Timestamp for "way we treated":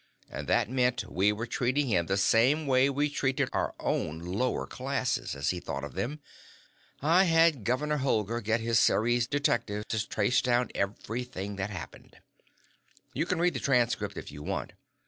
2.65-3.49